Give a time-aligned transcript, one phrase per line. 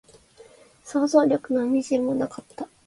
[0.83, 2.67] 想像力の微塵もなかった